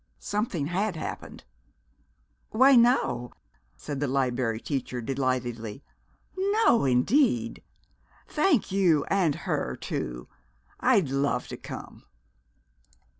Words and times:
Something 0.17 0.65
had 0.65 0.95
happened! 0.95 1.43
"Why, 2.49 2.75
no!" 2.75 3.33
said 3.77 3.99
the 3.99 4.07
Liberry 4.07 4.59
Teacher 4.59 4.99
delightedly. 4.99 5.83
"No, 6.35 6.85
indeed! 6.85 7.61
Thank 8.27 8.71
you, 8.71 9.05
and 9.11 9.35
her, 9.45 9.75
too. 9.75 10.27
I'd 10.79 11.09
love 11.09 11.47
to 11.49 11.57
come." 11.57 12.01